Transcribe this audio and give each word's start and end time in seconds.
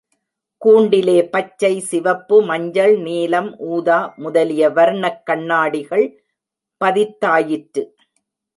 கூண்டிலே 0.57 1.29
பச்சை, 1.29 1.79
சிவப்பு, 1.79 2.41
மஞ்சள், 2.41 2.97
நீலம், 2.97 3.55
ஊதா 3.59 4.13
முதலிய 4.17 4.69
வர்ணக் 4.69 5.23
கண்ணாடிகள் 5.25 6.23
பதித்தாயிற்று. 6.85 7.83